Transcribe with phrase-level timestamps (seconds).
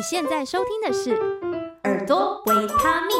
[0.00, 1.10] 你现在收听的是
[1.84, 3.14] 耳朵维他命，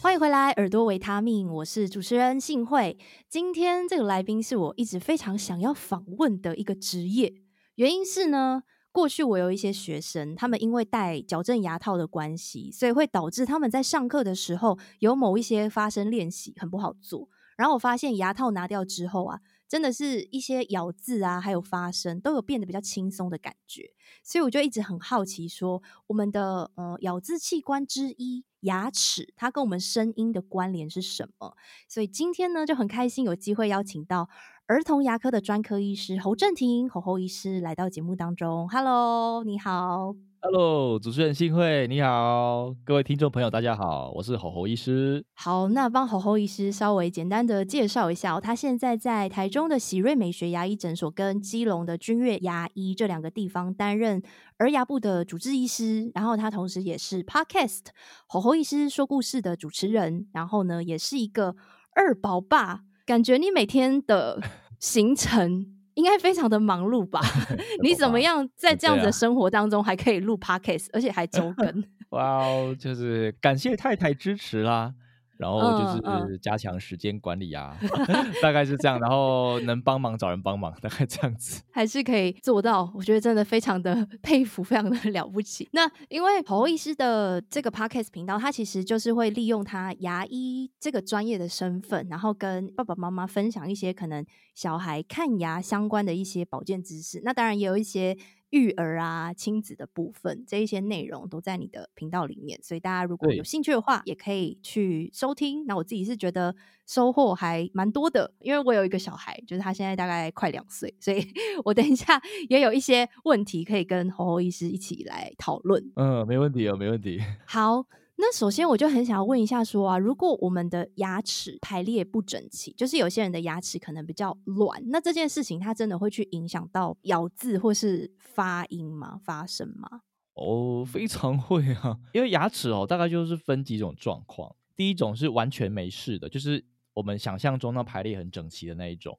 [0.00, 2.96] 欢迎回来，耳朵维他命，我是主持人幸慧。
[3.28, 7.34] 今天这个来宾是我一直非常想要访问的一个职业，
[7.74, 17.28] 原因是呢，过去我有一些学生，他们因为戴矫正牙套的关系，所以会导致他们在上课的时候有某一些发声练习很不好做。
[17.58, 23.90] 然后我发现牙套拿掉之后啊，真的是一些咬字啊，还有发声都有变得比较轻松的感觉。
[24.22, 31.56] 所以我就一直很好奇说，我们的呃咬字器官之一牙齿，它跟我们声音的关联是什么？
[31.88, 34.28] 所以今天呢，就很开心有机会邀请到
[34.66, 38.68] 儿童牙科的专科医师侯正廷侯侯医师来到节目当中。
[38.68, 40.35] Hello，你好。
[40.48, 45.24] Hello，主持人信慧，你好，各位听众朋友，大家好，我是侯侯医师。
[45.34, 54.22] 好，那帮侯侯医师稍微简单的介绍一下，他现在在台中的喜瑞美学牙医诊所跟基隆的君悦牙医这两个地方担任
[54.58, 57.86] 儿牙部的主治医师，然后他同时也是 Podcast
[58.28, 61.56] 侯侯医师说故事的主持人，然后呢，也是一个
[61.96, 64.40] 二宝爸，感觉你每天的
[64.78, 65.75] 行程。
[65.96, 67.20] 应该非常的忙碌吧？
[67.82, 71.84] 你怎么样在这样子的生活当中还可以录 Podcast，而且还 周更？
[72.10, 74.94] 哇哦，就是感谢太太支持啦。
[75.38, 75.60] 然后
[76.00, 77.76] 就是加强时间管理啊，
[78.42, 78.98] 大概是这样。
[79.00, 82.90] 然后能帮忙找人帮忙，大概这样子，还是可以做到。
[82.94, 85.68] 我觉得真的非常的佩服，非常的了不起。
[85.72, 97.20] 那因为侯侯医师的这个 Podcast 频道，他其实就是会利用他牙医这个专业的身份，然后跟爸爸妈妈分享一些可能小孩看牙相关的一些保健知识。
[97.24, 98.16] 那当然也有一些。
[98.50, 105.64] 育儿啊，亲子的部分，这一些内容都在你的频道里面，所以大家如果有兴趣的话，也可以去收听。
[105.66, 106.54] 那我自己是觉得
[106.86, 111.26] 收获还蛮多的，因为我有一个小孩，就是他现在大概快两岁，所以
[111.64, 115.92] 我等一下也有一些问题可以跟侯侯医师一起来讨论。
[115.96, 117.20] 嗯，没问题哦，没问题。
[117.46, 117.86] 好。
[118.18, 129.20] 那首先我就很想要问一下说啊，如果我们的牙齿排列不整齐，就是有些人的牙齿可能比较乱，那这件事情它真的会去影响到咬字或是发音吗？
[129.22, 130.00] 发声吗？
[130.32, 134.56] 哦，非常会啊，因为牙齿哦，大概就是分几种状况。
[134.74, 139.18] 第一种是完全没事的，就是我们想象中那排列很整齐的那一种。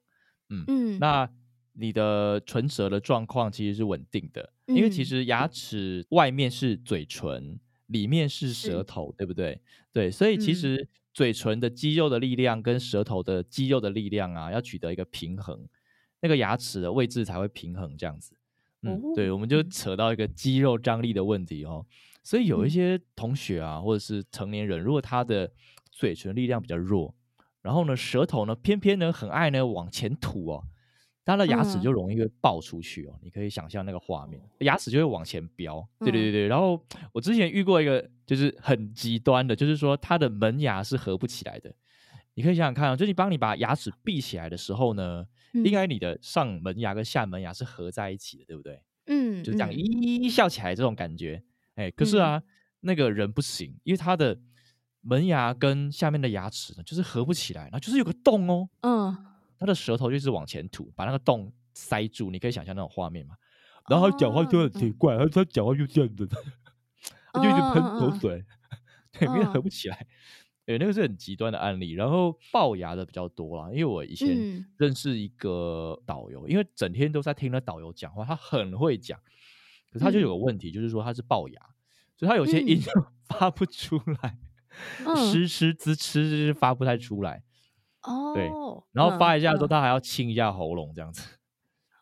[0.50, 1.30] 嗯嗯，那
[1.74, 7.60] 你的唇舌的状况其实是稳定的，嗯，因为其实牙齿外面是嘴唇。
[7.88, 9.60] 里面是舌头，对不对？
[9.92, 15.68] 对，所以其实嘴唇的肌肉的力量跟舌头的肌肉的力量啊，要取得一个平衡，
[16.22, 18.36] 那个牙齿的位置才会平衡，这样子。
[18.84, 21.86] 嗯，哦、对，我们就扯到一个肌肉张力的问题哦。
[22.24, 25.52] 所以有一些同学啊，或者是成年人，如果他的
[25.92, 27.16] 嘴唇力量比较弱，
[27.62, 30.64] 然后呢，舌头呢，偏偏呢很爱呢往前吐哦。
[31.28, 35.86] 他的牙齿就容易会爆出去哦，嗯、你可以想象那个画面，牙齿就会往前飙。
[36.00, 41.74] 对对对对，然后我之前遇过一个就是很极端的，就是说他的门牙是合不起来的。
[42.36, 48.82] 你可以想想看啊，就你帮你把牙齿闭起来的时候呢，嗯、应该你的上门牙跟下门牙是合在一起的，对不对？
[49.08, 51.44] 嗯，就是这样一笑起来这种感觉。
[51.76, 52.44] 哎，可是啊，嗯、
[52.82, 54.40] 那个人不行，因为他的
[55.02, 58.70] 门牙跟下面的牙齿呢，就是合不起来，然后就是有个洞哦。
[58.82, 59.26] 嗯。
[59.60, 62.32] 他的舌头就是往前吐，把那个洞塞住。
[62.32, 63.36] 你可以想象那种画面嘛？
[63.90, 66.28] 然后他讲话就很奇怪，他他讲话就这样子，
[67.34, 68.46] 他就一直喷口水，
[69.14, 70.06] 对，因为合不起来。
[70.66, 71.94] 对，那个是很极端的案例。
[71.94, 79.18] 然后龅牙的比较多啦，因为我以前认识一个导游，因为整天都在听那导游讲话，他很会讲，
[79.90, 81.62] 可是他就有个问题，就是说他是龅牙，
[82.18, 82.82] 所以他有些音
[83.30, 84.38] 发不出来，
[85.16, 87.44] 嘶嘶滋呲就是发不太出来。
[88.04, 88.50] 哦，对，
[88.92, 91.22] 然后发一下的时候，他还要清一下喉咙，这样子。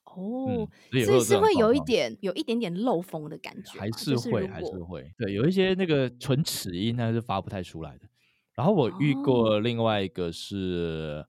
[0.06, 0.70] 哦，
[1.04, 5.12] 所以是会有一点，有一点点漏风的感觉，还是会，还是会。
[5.18, 8.08] 对，有一些那个唇齿音，它是发不太出来的。
[8.54, 11.26] 然后我遇过另外一个是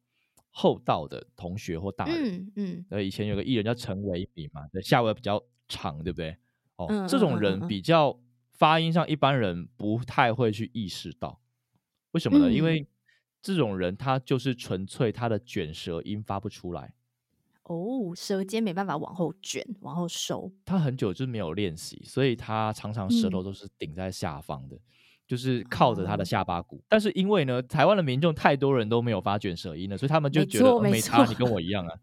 [0.50, 6.36] 厚道的同学或大人，嗯嗯，以前有个艺人叫陈伟敏嘛，对，下巴比较长，对不对？
[6.76, 8.16] 哦，这种人比较
[8.52, 11.40] 发音上，一般人不太会去意识到，
[12.12, 12.52] 为什么呢？
[12.52, 12.86] 因为
[13.46, 16.92] 这种人他就是纯粹他的卷舌音发不出来，
[17.62, 20.50] 哦，舌尖没办法往后卷、往后收。
[20.64, 24.80] 他很久就没有练习，所以他常常舌头都是顶在下方的，嗯、
[25.28, 26.78] 就是靠着他的下巴骨。
[26.78, 31.94] 哦、但是因为呢，台湾的民众太多人都没有发卷舌音了，所以他们就觉得没差，你跟我一样啊。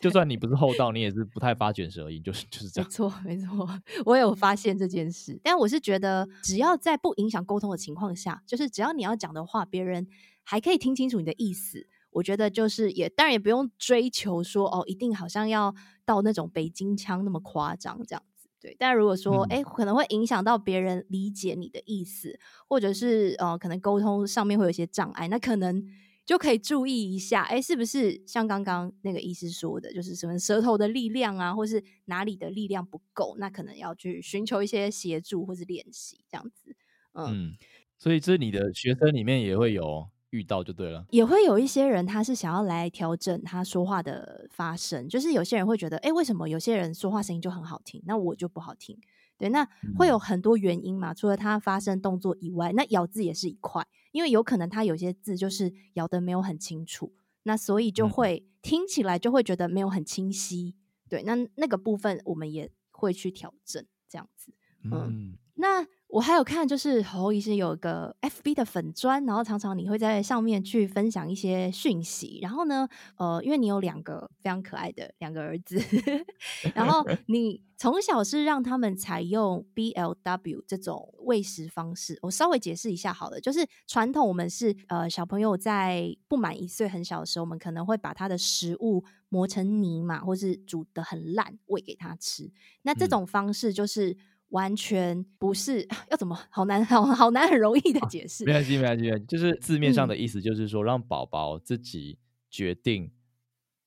[0.00, 2.88] 就算你不是厚道，你也是不太发卷舌音，就是就是这样。
[2.88, 3.68] 没错，没错，
[4.06, 5.38] 我有发现这件事。
[5.42, 10.06] 但我是觉得，只要在不影响沟通的情况下，就是只要你要讲的话，别人。
[10.44, 15.74] 还可以听清楚你的意思，我觉得就是也当然也不用追求说哦，一定好像要
[16.04, 18.48] 到那种北京腔那么夸张这样子。
[18.60, 22.38] 对，但如果说哎、嗯，可能会影响到别人理解你的意思，
[22.68, 25.84] 或者是呃，可能沟通上面会有一些障碍，那可能
[26.24, 36.74] 就可以注意一下，哎，是不是像刚刚那个医师说的，就是什么舌头的力量啊，或是哪里的力量不够，那可能要去寻求一些协助或是练习这样子。
[37.12, 37.56] 嗯，嗯，
[37.98, 40.08] 所以这你的学生里面也会有。
[40.34, 48.98] 遇到就对了，也会有一些人，他是想要来调整他说话的发声，就是有些人会觉得，哎，为什么有些人说话声音就很好听，那我就不好听？
[49.38, 49.64] 对，那
[49.96, 57.12] 会有很多原因嘛，嗯、除了他发声动作以外，那咬字也是一块，因为有可能他有些字就是咬得没有很清楚，
[57.44, 60.74] 那所以就会、嗯、听起来就会觉得没有很清晰。
[61.08, 64.52] 对，那那个部分我们也会去调整，这样子，
[64.82, 65.86] 嗯，嗯那。
[66.14, 72.38] 我还有看，就是侯侯医师有一个 FB 的粉砖，然后常常你会在上面去分享一些讯息。
[72.40, 75.76] 然后呢，呃，因为你有两个非常可爱的两个儿子，
[76.72, 82.16] 然后 你从小是让他们采用 BLW 这种喂食方式。
[82.22, 92.52] 我稍微解释一下好了，就是传统我们是呃小朋友在不满一岁很小的时候，我们可能会把他的食物磨成泥嘛，或是煮的很烂喂给他吃。
[92.82, 94.16] 那这种方式就是。
[94.54, 102.18] 完全不是 要怎么好难好好难很容易的解释，没关系没关系，就是字面上的意思，就是说让宝宝自己
[102.50, 103.10] 决定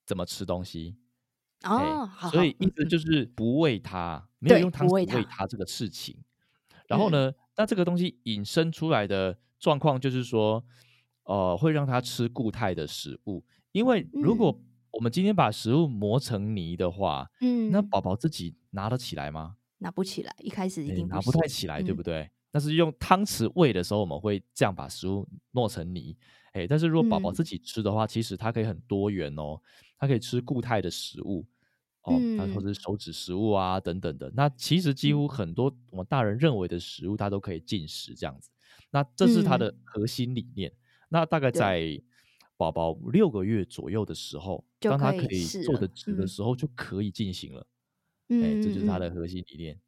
[0.06, 0.96] 怎么吃东西
[1.64, 2.98] 哦，好，所以意思就。
[2.98, 6.16] 是不喂他， 没有用汤匙喂他这个事情。
[6.86, 10.64] 然后呢，那这个东西引申出来的状况就是说，
[11.24, 14.60] 呃，会让他吃固态的食物，因为如果
[14.90, 19.57] 我们今天把食物磨成泥的话，嗯，那宝宝自己拿得起来吗？
[19.78, 22.22] 拿不起来，一开始一定不拿不太起来，对不对？
[22.22, 26.16] 嗯、但是用汤匙喂的时候，我们会这样把食物弄成泥。
[26.52, 29.60] 哎，但是如果宝宝自己吃的话，嗯、其实它可以很多元哦，
[29.98, 31.46] 它可以吃固态的食物
[32.02, 34.32] 哦，它、嗯、或者是手指食物啊等等的。
[34.34, 38.50] 那其实几乎很多我们大人认为的食物，它都可以进食这样子。
[38.90, 40.70] 那这是它的核心理念。
[40.70, 40.76] 嗯、
[41.10, 42.00] 那大概在
[42.56, 47.64] 宝宝六个月左右的时候，当他可以坐得直的时候，就可以进行了。
[48.28, 49.78] 嗯，哎，这就是它的核心理念。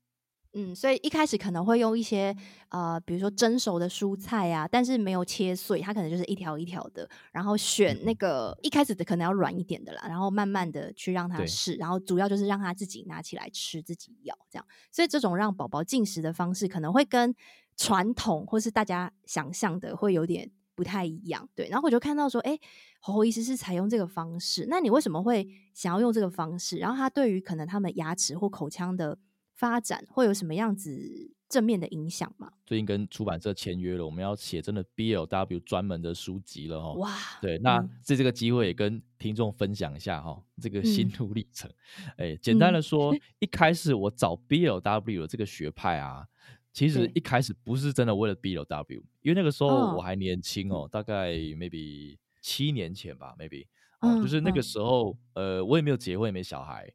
[0.52, 2.36] 嗯，所以一开始可能会用一些
[2.70, 7.08] 呃，比如说蒸熟的蔬菜啊，但是没有切碎，它可能就是一条一条的。
[7.30, 14.66] 然后选那个、嗯、一开始的可能要软一点的啦，然后慢慢的去让他试，然后主要就是让他自己拿起来吃，自己咬这样。
[14.90, 17.32] 所以这种让宝宝进食的方式，可能会跟
[17.76, 21.46] 传统或是大家想象的会有点不太一样。
[21.54, 22.58] 对，然后我就看到说，哎，
[23.00, 26.78] 侯侯医师是采用这个方式，那你为什么会想要用这个方式？
[26.78, 29.18] 然后他对于可能他们牙齿或口腔的
[29.54, 32.50] 发展会有什么样子正面的影响吗？
[32.64, 36.94] 最近跟出版社签约了，我们要写真的 BLW 专门的书籍了哦。
[36.94, 37.12] 哇，
[37.42, 41.70] 对，那借、嗯、这个机会也跟听众分享一下哈，这个心路历程。
[42.16, 46.24] 哎、嗯，简单的说、嗯，一开始我找 BLW 的这个学派啊，
[46.72, 53.66] 其实一开始不是真的为了 BLW，因为那个时候我还年轻哦，大概 maybe 七年前吧，maybe，、
[54.00, 56.90] 嗯、就是那个时候、嗯，呃，我也没有结婚，也没小孩。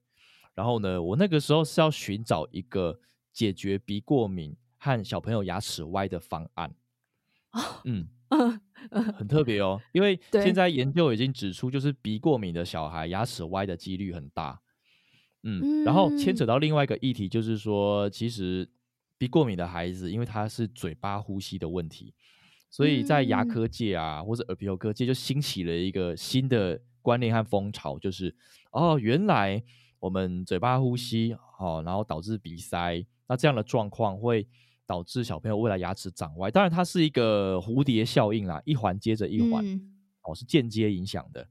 [0.53, 2.97] 然后呢，我那个时候是要寻找一个
[3.33, 6.73] 解决鼻过敏和小朋友牙齿歪的方案。
[7.83, 8.07] 嗯，
[9.17, 9.43] 很特。
[9.43, 14.61] 别哦，因为现在研究已经指出，就是鼻过敏的小孩牙齿歪的几率很大。
[15.43, 18.67] 嗯，然后牵扯到另外一个议题，就是说，其实
[19.17, 22.13] 鼻过敏的孩子，因为他是嘴巴呼吸的问题，
[22.69, 28.35] 所以在牙科界啊，或者耳鼻喉科界就兴起了一个新的观念和风潮，就是
[28.71, 29.63] 哦，原来。
[29.97, 34.47] 我们嘴巴呼吸，哦，然后导致鼻塞，那这样的状况会
[34.85, 36.51] 导致小朋友未来牙齿长歪。
[36.51, 41.47] 当然，它是一个蝴蝶效应啦，一环接着一环，嗯，哦，是间接影响的。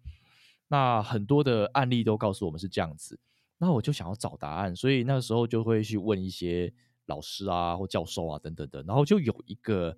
[0.69, 3.19] 那很多的案例都告诉我们是这样子。
[3.59, 6.73] 那我就想要找答案，所以那个时候就会去问一些
[7.07, 8.83] 老师啊，或教授啊等等的。
[8.85, 9.97] 然后就有一个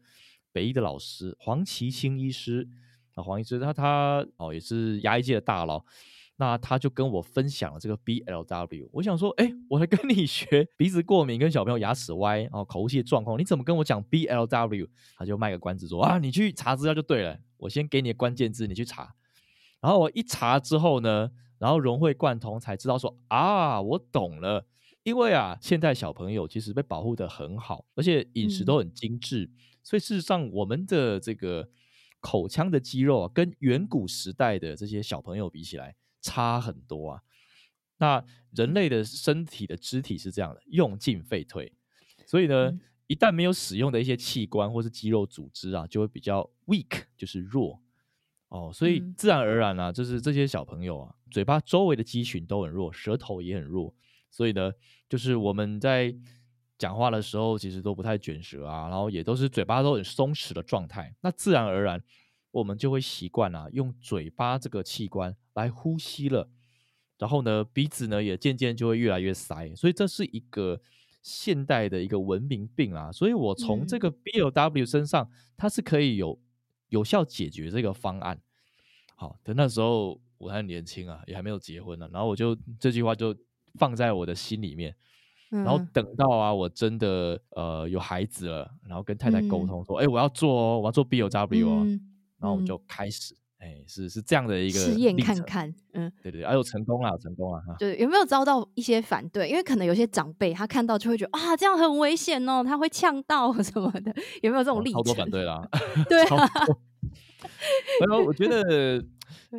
[0.53, 2.69] 北医的老师黄其清医师
[3.15, 5.85] 啊，黄医师他他哦也是牙医界的大佬。
[6.39, 14.87] 那他就跟我分享了这个 BLW，我想说，哎，我来跟你学鼻子过敏跟小朋友牙齿歪，哦口呼吸的状况，你怎么跟我讲 BLW？
[15.17, 19.15] 他就卖个关子说啊，你去查资料就对了，我先给你的关键字，你去查。
[19.81, 24.67] 然后我一查之后呢，然后融会贯通，才知道说啊，我懂了，
[25.07, 29.51] 因为啊，现在小朋友其实被保护得很好，而且饮食都很精致，嗯，
[29.83, 31.69] 所以事实上我们的这个
[32.21, 35.97] 口腔的肌肉啊，跟远古时代的这些小朋友比起来。
[36.23, 37.23] 差很多啊！
[37.99, 41.73] 那人类的身体的肢体是这样的，用进废退，
[42.27, 47.81] 所以呢，嗯、一旦没有使用的一些器官或是肌肉组织啊，就会比较 weak，就是弱
[48.49, 48.73] 哦。
[48.75, 53.95] 所以自然而然啊，就是这些小朋友啊，嘴巴周围的肌群都很弱，舌头也很弱，
[54.37, 54.71] 所以呢，
[55.09, 56.15] 就是我们在
[56.77, 61.17] 讲话的时候，其实都不太卷舌啊，然后也都是嘴巴都很松弛的状态。
[61.23, 61.99] 那自然而然，
[62.51, 66.51] 我们就会习惯啊，用嘴巴这个器官来呼吸了。
[67.17, 69.75] 然后呢，鼻子呢也渐渐就会越来越塞。
[69.75, 70.79] 所以这是一个
[71.23, 73.11] 现代的一个文明病啊。
[73.11, 76.39] 所以我从这个 BLW 身上，它是可以有
[76.91, 78.39] 有效解决这个方案。
[79.17, 80.21] 好，等那时候。
[80.39, 82.11] 我还很年轻啊，也还没有结婚呢、啊。
[82.13, 83.35] 然后我就这句话就
[83.77, 84.95] 放在我的心里面。
[85.53, 91.83] 嗯、然后等到啊，我真的呃有孩子了，然后跟太太沟通说：“哎、嗯欸，我要做哦，我要做 B O W 哦。
[91.85, 92.01] 嗯”
[92.41, 95.73] 然后我们就开始，哎、欸，是是这样的一个实验看看。
[95.93, 97.77] 嗯，对对，哎、啊、呦，成功了，成功了哈。
[97.79, 99.49] 对，有没有遭到一些反对？
[99.49, 104.13] 因为可能有些长辈他看到就会觉得啊，这样很危险哦，他会呛到什么的。
[104.43, 104.97] 有没有这种例子？
[104.97, 105.65] 好多反对啦。
[106.11, 106.51] 对啊。
[108.01, 109.01] 然后 我觉得。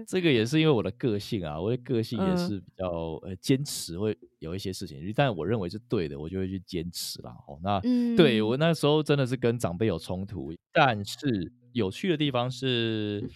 [0.07, 2.87] 这个也是因为我的个性啊，我的个性也是比较
[3.23, 7.35] 呃坚持，会有一些事情，但我认为是对的，我就会去坚持啦。
[7.47, 13.29] 哦，那、嗯、对我那时候真的是跟长辈有冲突，但是有趣的地方是，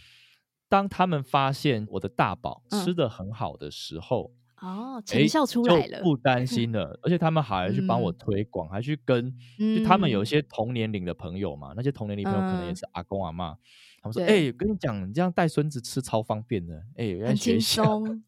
[0.69, 6.45] 当他们发现我的大宝吃的很好的时候，哦，成效出来了，不担。
[6.47, 13.55] 心了，而且他们还去帮我推广，还去跟就他们有一些同年龄的朋友嘛，那些同年龄朋友可能也是阿公阿嬷。
[14.01, 18.24] 他们说：“哎、欸，跟你讲，你这样带孙子吃超方便的，哎、欸，很轻松。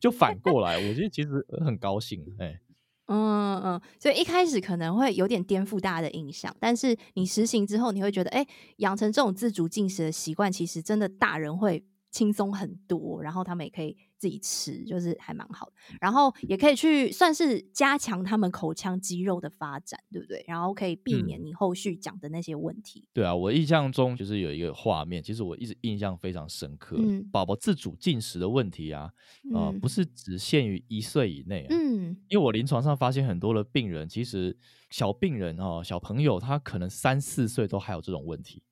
[0.00, 2.60] 就反过来，我觉得其实很高兴，哎、欸，
[3.06, 11.82] 嗯嗯，所以一开始可能会有点颠覆大家的印象，但是你实行之后，你会觉得，哎、欸，养成这种自主进食的习惯，其实真的大人会
[12.18, 20.44] 轻松很多，然后他们也可以。”自己吃就是还蛮好的，然后也可以去算是加强他们口腔肌肉的发展，对不对？
[20.48, 22.98] 然后可以避免你后续讲的那些问题。
[22.98, 26.96] 嗯、对啊，我印象中就是有一个画面，其实我一直印象非常深刻。
[26.98, 29.08] 嗯、宝宝自主进食的问题啊，
[29.54, 31.68] 呃，不是只限于一岁以内、啊。
[31.70, 34.58] 嗯，因为我临床上发现很多的病人，其实
[34.90, 38.64] 小病人哦，小朋友他可能三四岁都还有这种问题。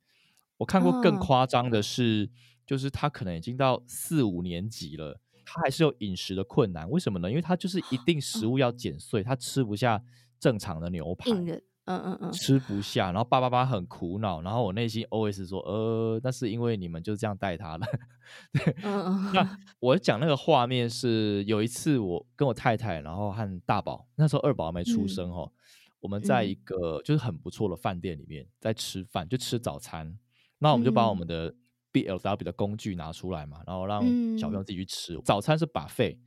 [0.58, 2.34] 我看过更夸张的是，哦、
[2.66, 5.20] 就是他可能已经到四五年级了。
[5.48, 7.30] 他还是有饮食的困难，为什么呢？
[7.30, 10.02] 因为他就是一定食物要剪碎，他吃不下
[10.40, 17.86] 正常的牛排，嗯嗯嗯，吃不下，然后爸爸爸很苦恼，然后我内心 OS 说，呃，那是因为你们就这样带他了。
[18.52, 25.52] 对，那我讲那个画面是有一次我跟我太太，然后和大宝，那时候二宝还没出生哦，
[26.00, 30.18] 我们在一个就是很不错的饭店里面在吃饭，就吃早餐，
[30.58, 31.54] 那我们就把我们的。
[31.96, 34.02] BLW 的工具拿出来嘛，然后让
[34.36, 35.14] 小朋友自己去吃。
[35.16, 36.18] 嗯、早餐是 buffet，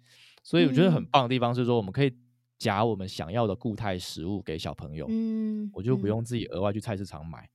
[0.41, 2.11] 所以我觉得很棒的地方是说，我们可以
[2.57, 7.43] 夹我们想要的固态食物给小朋友，嗯、我就不用自己额外去菜市场买。
[7.43, 7.49] 嗯、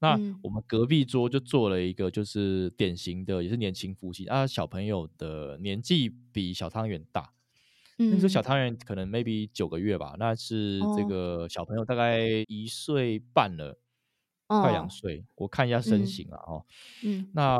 [0.00, 7.32] 那我们隔壁桌就做了一个，就是典型的，也是年轻夫妻啊，小朋友的年纪比小汤圆大，
[7.98, 13.78] 嗯、那时候小汤圆可能 maybe 九个月吧，那是这个小朋友大概一岁半了。
[14.62, 16.64] 快两岁，哦、我看一下身形了哦。
[17.02, 17.58] 嗯，那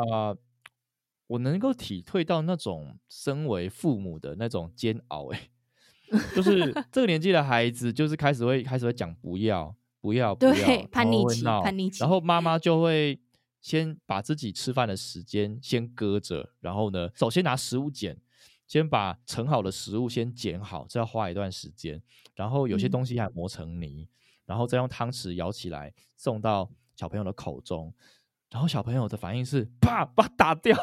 [1.26, 5.48] 我能够体会到那种身为父母的那种煎熬，哎，
[6.34, 13.18] 就是 这个年纪的孩子，就是开始会开始会讲不要不要不要，对，叛逆期，叛逆期，然后妈妈就会
[13.60, 18.16] 先把自己吃饭的时间先搁着，然后呢，首先拿食物剪，
[18.66, 22.02] 先把盛好的食物先剪好，这要花一段时间，
[22.34, 24.02] 然后有些东西还磨成泥。
[24.02, 24.08] 嗯
[24.46, 27.92] 然后再用汤匙舀起来送到小朋友的口中，
[28.50, 30.76] 然后小朋友的反应是啪把打掉，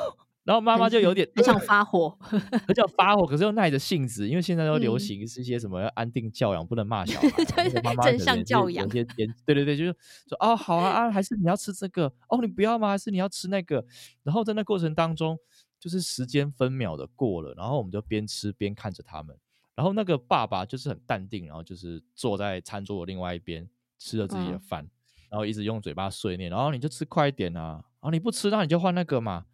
[0.43, 2.17] 然后妈妈就有点很想发火，
[2.67, 9.95] 很想发火，可是又耐着性子，因为现在都流行是一些什么要安定教养，不能骂小孩，妈妈正向教养，对对对，就是
[10.27, 12.89] 说哦好啊啊，还是你要吃这个哦，你不要吗？
[12.89, 13.85] 还是你要吃那个？
[14.23, 15.37] 然后在那过程当中，
[15.79, 19.37] 就是时间分秒的过了，然后我们就边吃边看着他们。
[19.73, 24.89] 然后那个爸爸就是很淡定，然后就是坐在餐桌的另外一边吃着自己的饭，嗯、
[25.31, 29.45] 然后一直用嘴巴碎念，然后你就吃快一点啊，然后你不吃，那你就换那个嘛，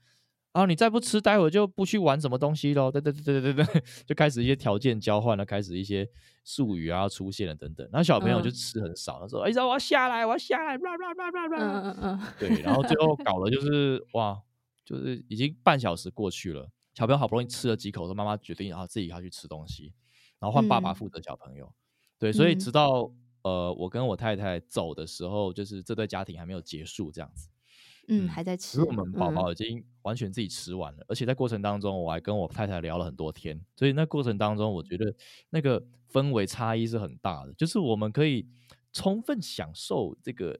[0.51, 6.09] 然后你再不吃，待会就不去玩什么东西喽，对对对对对对， 就开始一些条件交换了，开始一些
[6.43, 14.41] 术语啊出现了等等，然后小朋友就吃很少，他说：“哎、嗯，我要下来，我要下来，blah blah blah blah blah。”嗯嗯嗯，对，然后最后搞了就是 哇，
[14.83, 19.93] 就是已经半小时过去了，小朋友好不容易吃了几口，说妈妈决定啊自己要去吃东西。
[20.39, 21.73] 然后换爸爸负责小朋友，嗯、
[22.19, 23.15] 对，所以直到、嗯、
[23.47, 27.47] 呃我跟我太太走的时候，就是这对家庭还没有结束这样子，
[28.07, 28.81] 嗯，嗯还在吃。
[28.83, 35.13] 我们宝宝已经完全自己吃完了，嗯、而且在过程当中我还跟我太太聊了很多天，所以那过程当中我觉得
[35.49, 38.45] 那个氛围差异是很大的，就是我们可以
[38.91, 40.59] 充分享受这个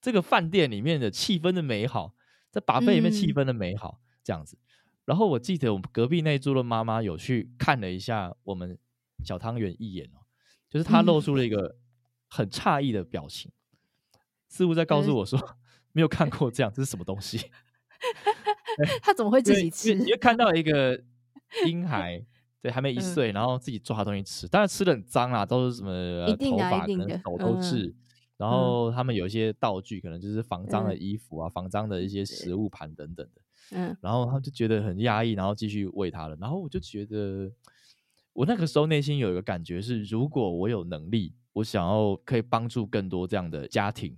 [0.00, 2.14] 这个饭店里面的气氛的美好，
[2.50, 4.58] 在 buffet 里面气氛的美好、嗯、这样子。
[5.04, 8.78] 然后我记得我们隔壁那桌的妈妈有去看了一下我们。
[9.22, 10.20] 小汤圆一眼哦，
[10.68, 11.76] 就是她露出了一个
[12.34, 13.50] 很诧异的表情，
[14.12, 15.54] 嗯、似乎在告诉我说、嗯、
[15.92, 17.38] 没有看过这样，这是什么东西？
[19.02, 19.94] 他怎么会自己吃？
[19.94, 21.00] 你就看到一个
[21.66, 22.24] 婴孩，
[22.60, 27.86] 对，还没一岁，嗯、然后自己抓东西吃，当然吃的很脏啦，都是什么头发可能手都是。
[27.86, 27.94] 嗯
[28.36, 33.40] 然后他们有一些道具，可能就是防脏的衣服啊，嗯、防脏的一些食物盘等等的。
[33.70, 36.36] 嗯，然后他就觉得很压抑，然后继续喂他了。
[36.40, 37.48] 然后我就觉得，
[38.32, 44.14] 我那个时候内心有一个感觉是，如果我有能力，我想要可以帮助更多这样的家庭，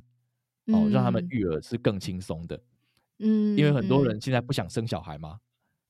[0.67, 2.61] 嗯、哦，让他们育儿是更轻松的。
[3.21, 5.39] 嗯，因为很多人现在不想生小孩嘛，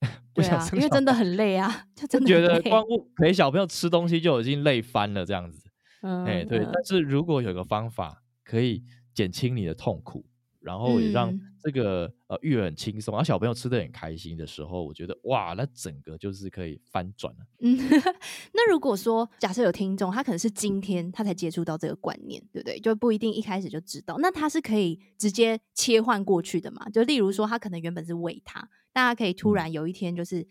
[0.01, 2.83] 嗯、不想生因为真的很累啊，就真的觉得光
[3.15, 5.67] 陪小朋友吃东西就已经累翻了这样子。
[6.01, 10.23] 嗯，哎，对，但是如果有个方法可以减轻你的痛苦，
[10.67, 11.33] 然后也让
[11.63, 17.39] 这个、嗯、呃育儿很轻松，然后小朋友吃的很开心的时候，我觉得哇，那整个就是可以翻转了。
[17.61, 17.77] 嗯，
[18.53, 22.77] 那如果说假设有听众，他可能是今天他才接触到这个观念，对不对？
[22.81, 26.89] 就不一定一开始就知道，那他是可以直接切换过去的嘛？
[26.89, 30.41] 就例如说，他可能原本是喂他，但他可以突然有一天就是。
[30.41, 30.47] 嗯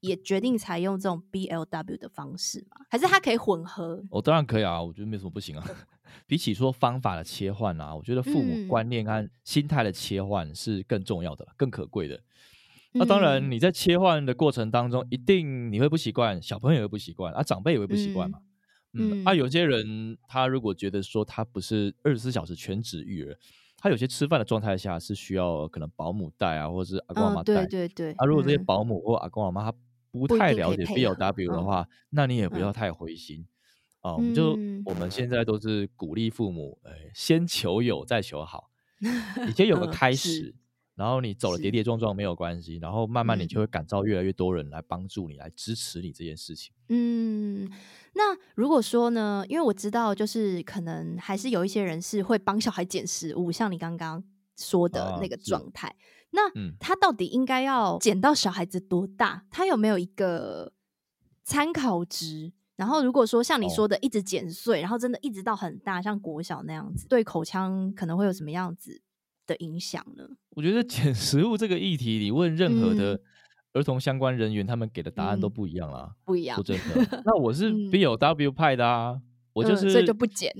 [0.00, 2.76] 也决定采用这种 BLW 的方式吗？
[2.90, 4.02] 还是它可以混合？
[4.10, 5.64] 我、哦、当然可以啊，我觉得没什么不行啊。
[6.26, 12.20] 比起说方法的切换啊，我觉得父母观念和心态的切换是更重要的、嗯、更可贵的。
[12.92, 18.38] 那当然，你在切换的过程当中，一定你会不习惯，小朋友也会不习惯啊，长辈也会不习惯嘛。
[18.94, 23.36] 嗯，嗯啊，有些人他如果觉得说他不是二十四小时全职育儿，
[23.76, 27.66] 他有些吃饭的状态下是需要可能保姆带啊，或者是阿公阿妈带。
[27.66, 28.12] 对对对。
[28.12, 29.76] 啊，如果这些保姆或阿公阿妈他
[30.18, 33.46] 不太了解 BLW 的话，那你也不要太灰心
[34.00, 34.14] 啊。
[34.14, 34.50] 我们就
[34.84, 38.70] 我们现在都是鼓励父母，哎，先求有再求好，
[39.46, 40.54] 你先 有个开始，
[40.94, 46.72] 然后你走了跌跌撞撞没有关系，然后慢慢你就会感召越来越多人来帮助你，来支持你这件事情。
[46.88, 47.70] 嗯，
[48.14, 54.22] 那如果说呢，因为我知道，就是可能还是有一些人是会帮小孩捡食物，像你刚刚
[54.56, 55.94] 说的那个状态。
[56.30, 59.44] 那他到底应该要减到小孩子多大？
[59.50, 60.72] 他有没有一个
[61.42, 62.52] 参考值？
[62.76, 69.00] 然后如果说像你说的一直减碎，然后真的一直到很大，像国小那样子，对口腔可能会有什么样子
[69.46, 70.28] 的影响呢？
[70.50, 73.18] 我觉得捡 食物这个议题，你问任何的
[73.72, 76.56] 儿童相关人员，他们给的答案都不一样啦，不一样。
[76.56, 76.76] 说真
[77.08, 79.18] 的， 那我是 BLW 派的啊，
[79.54, 80.52] 我就是所以就不捡，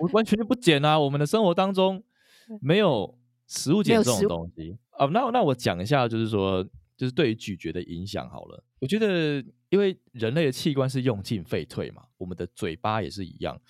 [0.00, 0.98] 我完全就不捡啊。
[0.98, 2.02] 我们的生活当中
[2.60, 4.76] 没有食物减这种东西。
[4.98, 6.62] 哦，那那我讲一下，就是说，
[6.96, 8.64] 就是对于咀嚼的影响好了。
[8.80, 13.60] 我觉得，因为人类的器官是用进废退嘛，我们的嘴巴也是一样。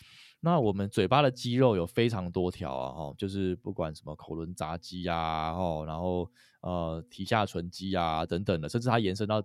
[0.40, 9.42] 那我们嘴巴的肌肉有非常多条啊，哦，就是不管什么口轮匝肌啊，哦，然后呃提下唇肌啊等等的，甚至它延伸到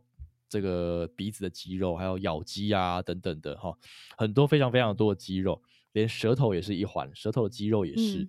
[0.49, 3.73] 这个鼻子的肌肉，还有咬肌啊等等的哈，
[4.17, 5.61] 很多非常非常多的肌肉，
[5.93, 8.27] 连舌头也是一环，舌头的肌肉也是。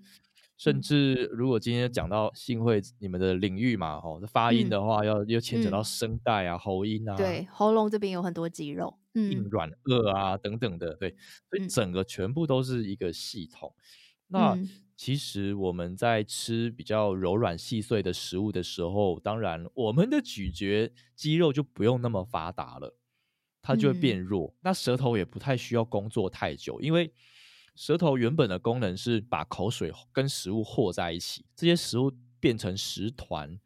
[0.61, 11.17] 甚至如果今天讲到信会你们的领域嘛，吼，发音的话要又牵扯到声带啊、嗯、喉音啊，对，喉咙这边有很多肌肉，嗯，硬软腭啊等等的，对，
[11.49, 13.75] 所以整个全部都是一个系统。
[13.79, 14.59] 嗯、那
[14.99, 22.95] 其实我们在吃比较柔软细碎的食物的时候，当然我们的咀嚼肌肉就不用那么发达了，
[23.63, 24.49] 它就会变弱。
[24.49, 27.11] 嗯、那舌头也不太需要工作太久，因为。
[27.81, 33.59] 舌头原本的功能是把口水跟食物和在一起，这些食物变成食团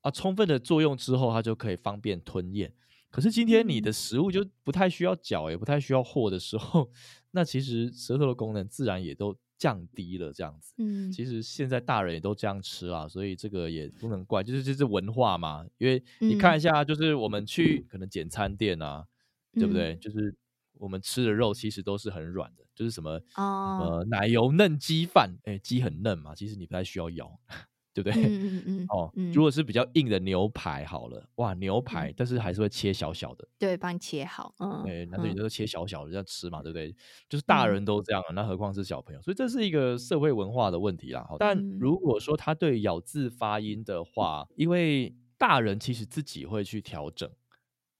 [0.00, 2.74] 啊，充分的作用之后，它就可以方便吞咽。
[3.08, 6.90] 可是今天你的食物就不太需要嚼，也不太需要和的时候，
[7.30, 10.32] 那其实舌头的功能自然也都降低了。
[10.32, 15.64] 这样子，嗯，其实现在大人也都这样吃啊，所以这个也不能怪，就是这是文化嘛。
[15.78, 19.06] 因为你看一下，就是我们去可能简餐店啊，
[19.52, 19.94] 嗯、对不对？
[19.98, 20.34] 就是。
[20.78, 23.80] 我们吃的肉其实都是很软的，就是什么、oh.
[23.80, 27.40] 什么奶油嫩鸡饭，哎，鸡很嫩嘛，其实你不太需要咬，
[27.94, 28.22] 对不对？
[28.22, 28.86] 嗯嗯嗯。
[28.90, 36.94] 哦，如果是比较硬的牛排，好了，哇，牛排，嗯、但是还是会切小小的，对，帮你切好，嗯，对，男生女生都切小小的这样吃嘛，对不对？
[37.28, 39.22] 就是大人都这样，那何况是小朋友？
[39.22, 41.26] 所以这是一个社会文化的问题啦。
[41.38, 47.30] 但如果说他对咬字发音的话，因为大人其实自己会去调整，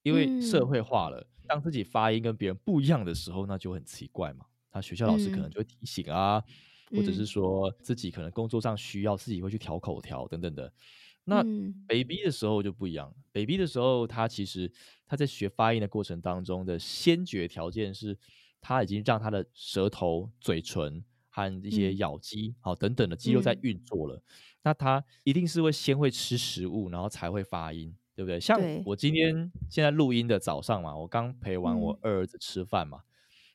[0.03, 1.27] 因为社会化了。
[1.49, 4.47] 当自己发音跟别人不一样的时候，那就很奇怪嘛。
[4.77, 6.43] 他学校老师可能就会提醒啊，
[6.91, 10.71] 嗯、或者是说自己可能工作上需要，自己会去调口条等等的。
[11.25, 11.43] 那
[11.89, 14.71] baby 的时候就不一样，baby 的时候，他其实
[15.07, 18.15] 他在学发音的过程当中的先决条件是，
[18.61, 24.17] 他已经让他的舌头、嘴唇和一些咬肌好、嗯、等等的肌肉在运作了。
[24.17, 24.23] 嗯、
[24.65, 27.97] 那他一定是会先会吃食物，然后才会发音。
[28.15, 28.41] 对不对？
[28.41, 33.01] 像我今天现在录音的早上嘛，我刚陪完我二儿子吃饭嘛，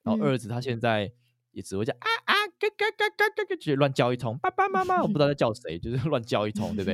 [0.04, 1.12] 然后二儿子他现在
[1.52, 6.90] 也只会叫啊啊咯咯咯咯咯咯，直接乱叫一通，爸爸妈妈我不知道在叫谁，就是 乱叫一通，对不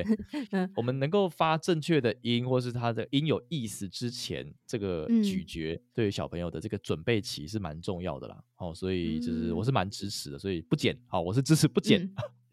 [0.50, 0.70] 对？
[0.76, 8.41] 我们能够发正确的音，或是他的音有意思之前，这个咀嚼对于小朋友的这个准备期是蛮重要的啦。
[8.58, 12.10] 哦，所以就是我是蛮支持的，所以不减，好，我是支持不剪。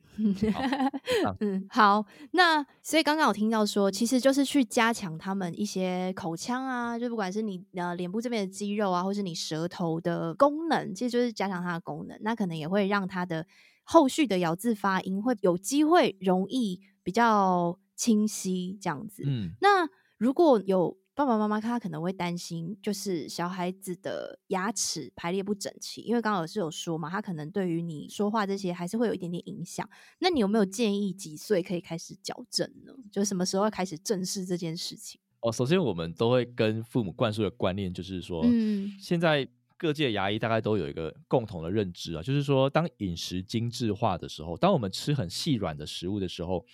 [1.40, 13.46] 嗯好那所以刚刚我听到说，其实就是去加强他们一些口腔啊，就不管是你呃脸部这边的肌肉啊，或是你舌头的功能，其实就是加强它的功能，那可能也会让它的
[13.82, 19.22] 后续的咬字发音会有机会容易比较清晰这样子。
[19.26, 20.96] 嗯，那如果有。
[21.16, 29.88] 爸爸妈妈他可能会担心，就是小孩子的牙齿排列不整齐，因为刚刚老师有说嘛，他可能对于你说话这些还是会有一点点影响。
[30.18, 32.92] 那你有没有建议几岁可以开始矫正呢？
[33.12, 35.20] 就什么时候要开始正视这件事情？
[35.38, 39.46] 哦，首先我们都会跟父母灌输的观念就是说，嗯，现在
[39.76, 46.66] 各界牙医大概都有一个共同的认知啊，就是说，当饮食精致化的时候，当我们吃很细软的食物的时候。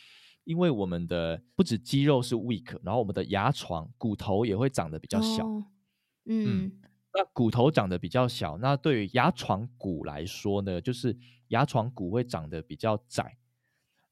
[0.51, 5.47] 因为我们的不止肌肉是 weak，然后我们的牙床骨头也会长得比较小。
[5.47, 5.65] 哦、
[6.25, 6.73] 嗯，嗯，
[7.15, 11.17] 那骨头长得比较小，那对于牙床骨来说呢，就是
[11.49, 13.37] 牙床骨会长得比较窄。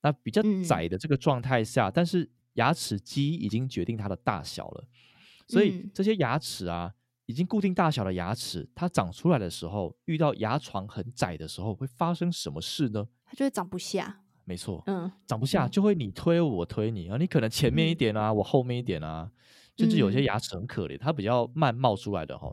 [0.01, 4.87] 那比较窄的这个状态下，嗯、但是牙齿肌已经决定它的大小了，
[5.49, 6.95] 所以这些牙齿啊，
[7.27, 13.09] 已经固定大小的牙齿，它长出来的时候，遇到牙床很窄的时候，会发生什么事呢？
[13.25, 14.23] 它就会长不下。
[14.49, 19.31] 没错，嗯，长不下就会你推我，我推你啊，你可能前面一点啊，嗯、我后面一点啊，
[19.77, 22.51] 甚至有些牙齿很可怜，它比较慢冒出来的哈，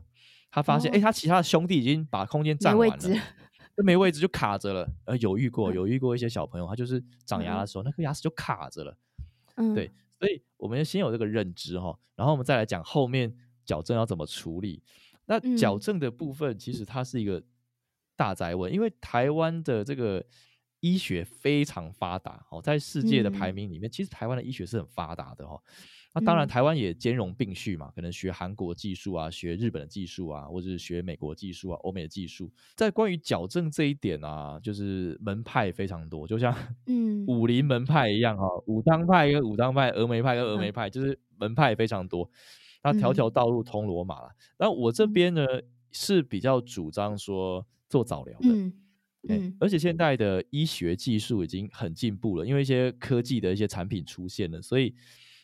[0.51, 2.97] 他发现哎、哦，他其他的兄弟已经把空间占完了，
[3.77, 4.85] 就没位置就卡着了。
[5.05, 8.97] 呃，有遇过，有遇过一些小朋友，他就是长牙的时候，嗯、那颗牙齿就卡着了。
[9.55, 14.83] 嗯，对，所以我们先有这个认知哈，然后我们再来讲后面矫正要怎么处理。
[15.27, 17.41] 那矫正的部分其实它是一个
[18.17, 20.21] 大哉问，因为台湾的这个。
[20.85, 25.59] 医学非常发达哦，在世界的排名里面，嗯、其实台湾的医学是很发达的哦。
[26.13, 32.49] 那当然，台湾也兼容并蓄嘛，可能学韩国技术啊，学日本的技术啊，或者是学美国技术啊，欧美的技术。
[32.75, 42.29] 在关于矫正这一点啊，就是门派非常多，就像嗯武林门派一样哈，武当派跟武当派，峨眉派跟峨眉派，就是门派非常多。
[42.83, 44.29] 那条条道路通罗马了。
[44.59, 45.45] 那我这边呢
[45.91, 48.47] 是比较主张说做早疗的。
[48.49, 48.71] 嗯
[49.29, 54.93] 嗯，而且现在的医学技术已经很进步了，因为一些科技的一些产品出现了，所以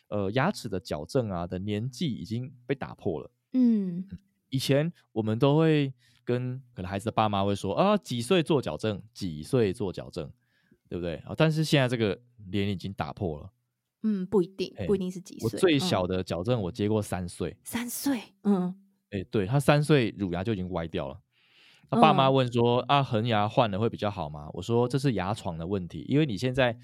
[0.08, 3.30] 呃，牙齿的矫正啊的年纪已经被打破了。
[3.54, 4.06] 嗯，
[4.50, 5.92] 以前我们都会
[6.24, 10.30] 跟可能孩子的爸妈会说啊，几岁做矫正，几岁做矫正，
[10.88, 11.16] 对不对？
[11.16, 13.50] 啊，但是现在这个年龄已经打破了。
[14.02, 15.44] 嗯，不一定，不一定是几岁。
[15.44, 17.56] 我最小的矫正我接过三岁。
[17.62, 18.74] 三岁，嗯，
[19.10, 21.21] 哎，对，他三岁乳牙就已经歪掉了。
[21.92, 26.78] 他爸妈问说：“啊，恒牙换了会比较好吗？”我说：“这是牙床的问题，因为你现在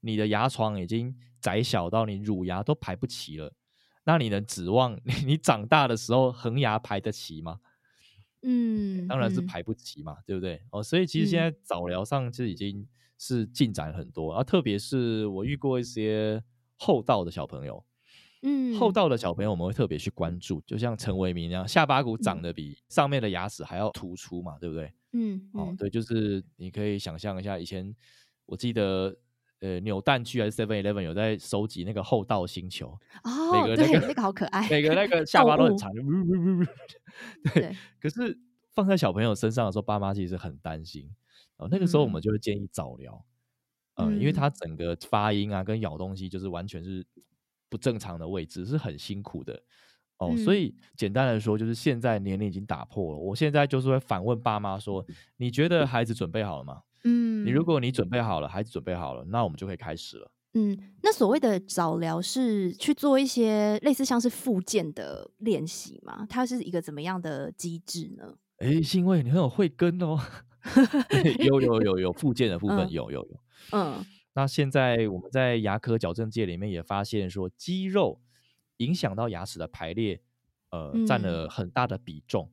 [0.00, 3.52] 你的牙床已经窄小到你乳牙都排不齐了，
[4.04, 7.60] 那你能指望你，你长大的时候恒牙排得齐吗？”
[8.46, 10.62] 嗯，当然是排不齐嘛，嗯、对不对？
[10.70, 12.86] 哦，所以其实现在早疗上就已经
[13.18, 16.42] 是进展很多，啊，特别是我遇过一些
[16.76, 17.84] 厚道的小朋友。
[18.46, 24.92] 嗯，厚道的小朋友我们会特别去关注，就像陈为民一样，下巴骨长得比上面的牙齿还要突出嘛，对不对？
[25.12, 27.94] 嗯，哦，对，就是你可以想象一下，以前
[28.44, 29.16] 我记得，
[29.60, 32.88] 呃，扭蛋区还是 Seven Eleven 有在收集那个厚道星球，
[33.22, 35.90] 哦，每个那个对，那个好可爱，每个那个下巴都很长，
[37.54, 37.76] 对，对。
[37.98, 38.38] 可是
[38.74, 41.08] 放在小朋友身上的时候，爸妈其实很担心，
[41.56, 43.24] 哦，那个时候我们就会建议早疗，
[43.94, 47.06] 嗯，嗯，因为他整个发音啊跟咬东西就是完全是。
[47.74, 49.52] 不正常的位置是很辛苦的
[50.18, 53.18] 哦，嗯、所以简单来说，就是现在年龄已经打破了。
[53.18, 55.04] 我现在就是会反问爸妈说
[55.38, 60.30] ：“你觉得孩子准备好了吗？”嗯，你如果你准备好了，孩子准备好了，那我们就可以开始了。
[60.52, 66.24] 嗯，那所谓的早疗是去做一些类似像是复健的练习吗？
[66.30, 68.36] 它是一个怎么样的机制呢？
[68.58, 70.16] 哎、欸，欣慰，你很有慧根哦。
[71.44, 73.40] 有有有有复健的部分，嗯、有有有，
[73.72, 74.06] 嗯。
[74.34, 78.20] 那现在我们在牙科矫正界里面也发现说，肌肉
[78.78, 80.20] 影响到牙齿的排列，
[80.70, 82.50] 呃，占了很大的比重。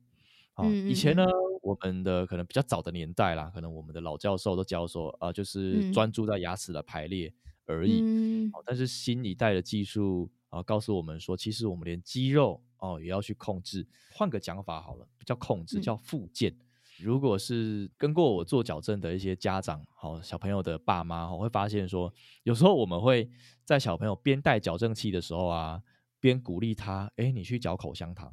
[0.54, 1.24] 啊，以前呢，
[1.60, 7.32] 我们的可能比较早的年代啦，可能我们的老教授都教说，啊、呃，就是专注在牙齿的排列
[7.66, 8.50] 而已。
[8.64, 13.84] 但是新一代的技术啊，告诉我们说，其实我们连肌肉哦也要去控制。
[14.12, 16.54] 换个讲法好了，不叫控制，叫复健。
[17.02, 22.12] 如果是跟过我做矫正的一些家长，好小朋友的爸妈，我会发现说，
[22.44, 23.28] 有时候我们会
[23.64, 25.82] 在小朋友边戴矫正器的时候啊，
[26.20, 28.32] 边鼓励他，哎，你去嚼口香糖，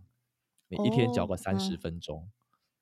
[0.68, 2.30] 你一天嚼个三十分钟，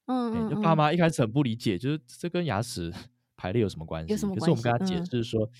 [0.05, 2.93] 嗯，就爸妈一开始很不理解，就是这跟牙齿
[3.35, 4.11] 排列有什么关系？
[4.11, 4.27] 有什？
[4.27, 4.39] 么关系？
[4.39, 5.51] 可是我们跟他解释说，嗯、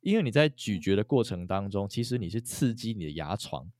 [0.00, 3.70] 因为你在咀嚼的过程当中，其实你是刺激你的牙床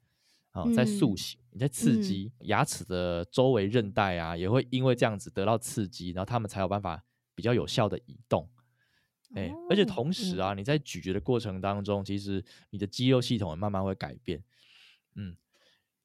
[0.57, 8.49] 啊，在塑形，嗯、你在刺激、嗯、牙齿的周围韧带啊，也会因为这样子得到刺激，然后他们才有办法比较有效的移动。
[9.35, 14.43] 哎，而且同时啊，你在咀嚼的过程当中，其实你的肌肉系统也慢慢会改变。
[15.15, 15.37] 嗯，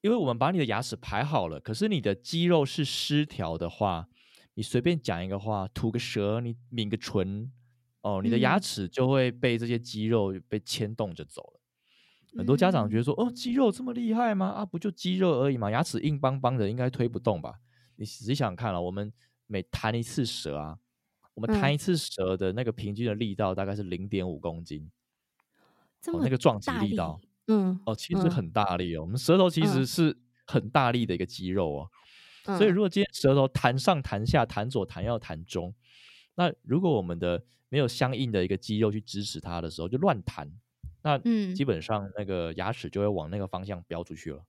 [0.02, 4.10] 因为我们把你的牙齿排好了，可是你的肌肉是失调的话，
[4.56, 7.50] 你随便讲一个话，吐个舌，你抿个唇，
[8.02, 11.61] 哦，你的牙齿就会被这些肌肉被牵动着走了。
[12.38, 14.48] 很多家长觉得说，哦，肌肉这么厉害吗？
[14.48, 17.56] 啊，不就肌肉而已嘛，牙齿硬邦邦的，应该推不动吧？
[17.96, 19.12] 你仔细想想看了，我们
[19.48, 20.78] 每弹一次舌啊。
[21.34, 24.92] 我们弹一次舌的那个平均的力道大概是零点五公斤，
[26.02, 29.00] 这么哦，那个撞击力道，嗯，哦，其实很大力哦。
[29.00, 30.16] 嗯、我们舌头其实是
[30.46, 31.90] 很大力的一个肌肉哦，
[32.48, 35.74] 嗯、所以如果今天舌头弹上弹下弹左弹右弹中，
[36.36, 40.52] 那如果我们的没有相应的一个肌肉去支持它的时候，就乱弹，
[41.04, 44.44] 那嗯基本上那个牙齿就会往那个方向飙出去了。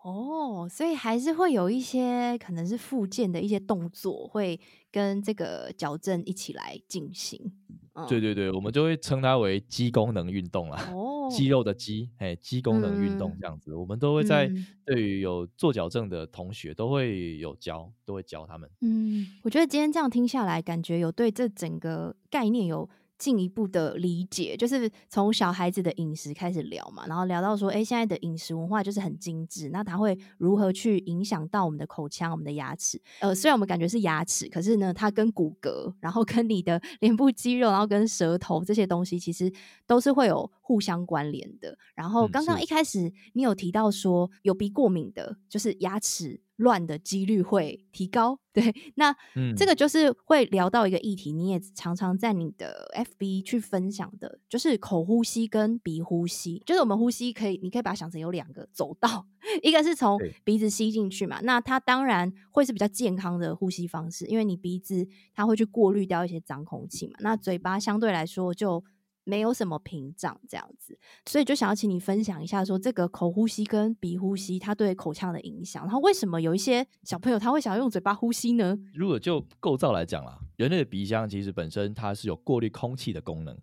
[0.00, 4.58] 哦，所以还是会有一些可能是附件的一些动作，会
[4.92, 7.52] 跟这个矫正一起来进行。
[7.94, 10.80] 嗯、对对对，我们就会称它为肌功能运动啦。
[10.94, 14.48] 哦，肌肉的肌，哎，肌功能运动这样子，嗯、我们都会在
[14.86, 18.70] 对于有做矫正的同学都会有教，都会教他们。
[18.80, 22.88] 嗯，我觉得今天这样听下来，感觉有对这整个概念有。
[23.18, 33.00] 进一步的理解，就是从小孩子的饮食开始聊嘛，然后聊到说，哎，现在的饮食文化就是很精致，那它会如何去影响到我们的口腔、我们的牙齿？
[33.20, 39.52] 呃，虽然我们感觉是牙齿，可是呢，它跟骨骼，然后跟你的 脸部肌肉，然后跟舌头这些东西，其实
[39.86, 41.76] 都是会有互相关联的。
[41.94, 46.40] 然后刚刚一开始你有提到说，有鼻过敏的，就是牙齿。
[46.58, 59.26] 乱的几率会提高， 对，那、嗯、这个就是会聊到一个议题，你也常常在你的 FB 去分享的，就是口呼吸跟鼻呼吸，就是我们呼吸可以，你可以把它想成有两个走道，
[59.62, 68.84] 一个是从鼻子吸进去嘛，那它当然会是比较健康的呼吸方式，因为你鼻子它会去过滤掉一些脏空气嘛，那嘴巴相对来说就。
[69.28, 78.78] 没有什么屏障这样子，所以就想要请你分享一下，说这个口呼吸跟鼻呼吸它对口腔的影响，然后为什么有一些小朋友他会想要用嘴巴呼吸呢？
[78.94, 83.54] 如果就构造来讲啦，人类的鼻腔其实本身它是有过滤空气的功能，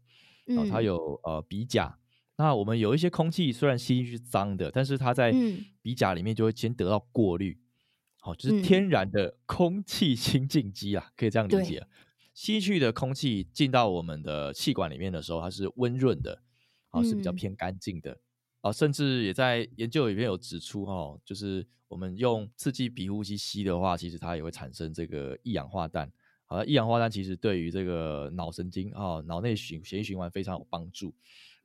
[0.46, 1.98] 嗯，它有呃鼻甲，
[2.38, 5.34] 那我们有一些空气虽然吸进去是脏的，但是它在
[5.82, 7.58] 鼻甲里面就会先得到过滤，
[8.20, 11.84] 好，就是天然的空气清净机啊，可以这样理解。
[12.36, 16.44] 吸去的空气进到我们的气管里面的时候，它是温润的，
[16.90, 18.20] 啊，是比较偏干净的，
[18.60, 26.12] 啊，甚至也在研究里面有指出，哈，就是我们用刺激鼻呼吸吸的话，其实它也会产生这个一氧化氮，
[26.48, 31.16] 啊，一氧化氮其实对于这个脑神经啊、脑内循血液循环非常有帮助。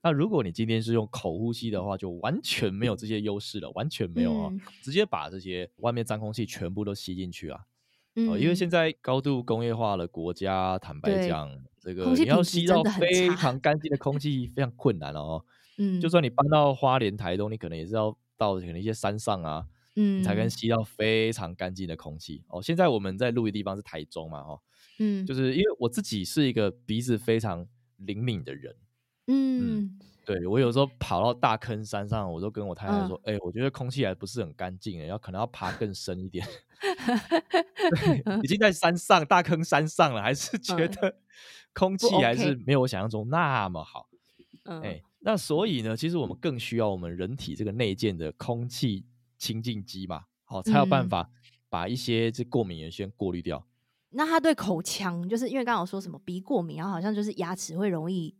[0.03, 4.53] 那如果你今天是用口呼吸的话，就完全没有这些优势了，完全没有啊，
[4.83, 7.67] 直接把这些外面脏空气全部都吸进去啊。
[8.15, 15.45] 哦，因为现在高度工业化的国家，坦白讲，这个你要吸到非常干净的空 气非常困难哦。
[15.79, 22.43] 嗯，就算你搬到花莲、台东，你可能也是要到可能一些山上啊，嗯，你才能吸到非常干净的空气。
[22.49, 24.61] 哦，现在我们在录的地方是台中嘛，哦，
[24.99, 28.75] 嗯，就是因为我自己是一个鼻子非常灵敏的人，
[29.29, 29.79] 嗯。
[29.85, 36.47] 嗯对，我有时候跑到大坑山上，我都跟我太太说：“哎、嗯欸，我觉得空气还不是很干净，要可能要爬更深一点。
[38.43, 41.17] 已经 在山上大坑山上了，还是觉得
[41.73, 44.09] 空气还是没有我想象中那么好。
[44.65, 49.05] 嗯”哎、欸，那所以呢，其实我们更需要我们人体这个内建的空气
[49.37, 51.29] 清净机嘛，好，才有办法
[51.69, 53.59] 把一些这过敏原先过滤掉。
[53.59, 53.67] 嗯、
[54.11, 58.37] 那他对口腔，就是因为刚刚我说什么鼻过敏，然后好像就是牙齿会容易。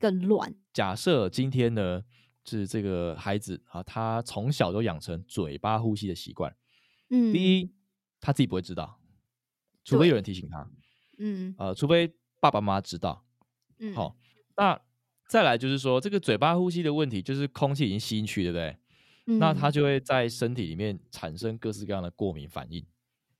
[0.00, 0.52] 更乱。
[0.72, 2.02] 假设今天呢，
[2.44, 6.56] 是这个孩子啊，他从小都养成嘴巴呼吸的习惯。
[7.10, 7.70] 嗯，第一，
[8.20, 8.98] 他自己不会知道，
[9.84, 10.68] 除非有人提醒他。
[11.18, 13.26] 嗯，呃，除非爸爸妈妈知道。
[13.78, 14.16] 嗯，好，
[14.56, 14.80] 那
[15.28, 18.76] 再来就是说，这个嘴巴呼吸的问题，就是空气已经吸进去，对不对？
[19.26, 22.84] 嗯，那他就会在身体里面产生各式各样的过敏反应。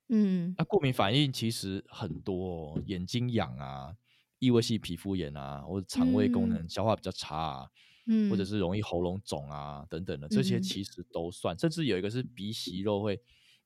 [0.09, 3.97] 嗯，那过敏反应其实很多，眼睛痒啊。
[4.41, 7.71] 异位性皮肤炎啊，或者肠胃功能消化比较差啊，
[8.07, 11.55] 嗯，或者是容易喉咙肿啊等等的，这些其实都算。
[11.55, 13.21] 嗯、甚至有一个是鼻息肉会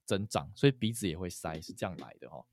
[0.05, 2.45] 增长，所以鼻子也会塞，是这样来的哦。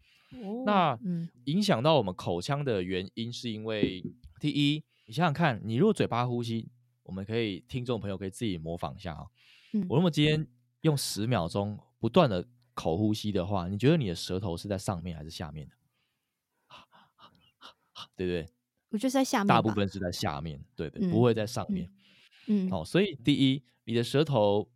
[0.42, 0.98] 哦那
[1.46, 4.02] 影响到我们口腔的原因，是因为
[4.40, 6.70] 第一，你想想看，你如果嘴巴呼吸，
[7.04, 9.26] 我们可以听众朋友可以自己模仿一下啊。
[9.74, 10.48] 嗯、我那么今天
[10.82, 15.74] 用十秒钟不断的口呼吸的话，你觉得你的舌头是在上面还是下面的？
[18.16, 18.50] 对不对？
[18.90, 21.90] 我觉得在下面，大部分是在下面，对对，嗯、不会在上面。
[22.48, 24.70] 嗯，好、哦，所以第一，你的舌头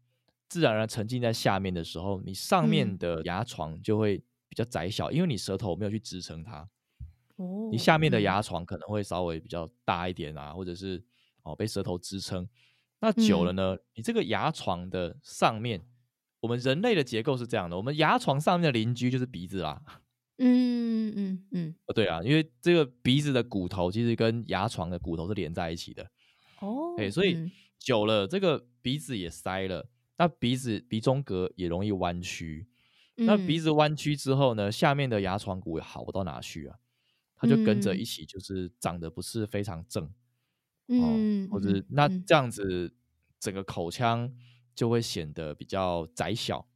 [0.47, 6.69] 自然而然沉浸在下面的时候，你上面的牙床就会比较窄小，嗯、因为你舌头没有去支撑它。
[7.35, 11.03] 哦，你下面的牙床可能会稍微比较大一点啊，或者是
[11.43, 12.47] 哦被舌头支撑。
[13.01, 15.85] 那久了呢，嗯、你这个牙床的上面，
[16.39, 19.81] 我们人类的结构是这样的，我们牙床上面的邻居就是鼻子啦。
[20.37, 26.03] 嗯嗯嗯，哦对啊，因为这个鼻子的骨头其实跟牙床的骨头是连在一起的。
[26.59, 32.67] 哦，哎，所以久了，这个鼻子也塞了，那鼻子鼻中隔也容易弯曲。
[33.17, 36.75] 嗯、那鼻子弯曲之后呢，下面的牙床骨也好不到哪去啊？
[37.37, 40.09] 它就跟着一起，就是长得不是非常正。
[40.87, 42.93] 嗯，哦、或者那这样子，
[43.39, 44.33] 整个口腔
[44.73, 46.67] 就会显得比较窄小。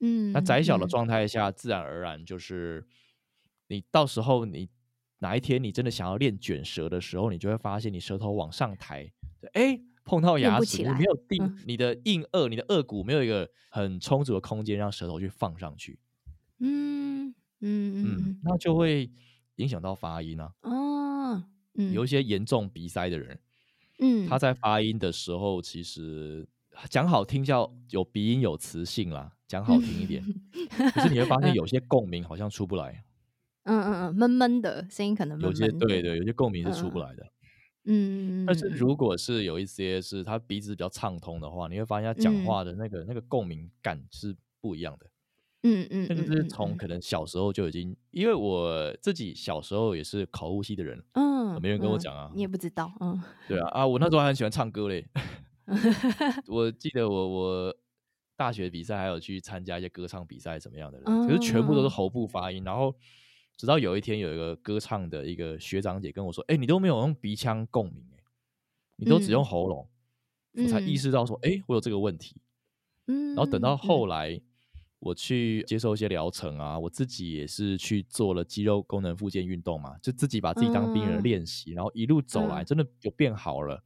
[0.00, 2.86] 嗯，那窄小的状态下，自然而然就是
[3.68, 4.68] 你到时候你
[5.18, 9.10] 哪一天你真的想要练卷舌的时候，你就会发现你舌头往上抬，
[9.54, 15.98] 哎，碰到牙齿，你没有定、嗯、你的硬腭，你的颚骨没有一个很充足的空间让舌头去放上去。
[16.60, 19.10] 嗯嗯嗯，嗯，那就会
[19.56, 20.52] 影响到发音啊。
[20.62, 21.42] 哦，
[21.74, 23.38] 嗯，有一些严重鼻塞的人。
[24.00, 26.48] 嗯，他在发音的时候，其实
[26.88, 30.22] 讲好听叫有鼻音有磁性啦，讲好听一点。
[30.94, 33.04] 可是你会发现有些共鸣好像出不来。
[33.64, 37.26] 嗯嗯嗯，闷闷的声音可能有些对对，有些共鸣是出不来的。
[37.84, 45.06] 嗯，但是如果是有一些是他鼻子比较畅通的话，你会发现他讲话的那个那个共鸣感是不一样的。
[45.64, 55.04] 嗯嗯，那个是从可能小时候就已经，因为我自己小时候也是口呼吸的人，嗯，没人跟我讲啊，你也不知道，嗯，对啊啊，我那时候还很喜欢唱歌嘞，
[56.48, 57.76] 我记得我我
[58.36, 62.94] 大学比赛还有去参加一些歌唱比赛什么样的人，可是全部都是喉部发音，然后
[63.56, 68.04] 直到有一天有一个歌唱的一个学长姐跟我说，哎，你都没有用鼻腔共鸣，
[68.96, 69.88] 你都只用喉咙，
[70.54, 72.36] 我才意识到说，哎，我有这个问题，
[73.06, 74.40] 嗯，然后等到后来。
[75.00, 83.76] 我去接受一些疗程啊，我自己也是去做了肌肉功能复健运动嘛，就自己把自己当病人练习，嗯、然后一路走来，真的有变好了。
[83.76, 83.82] 嗯，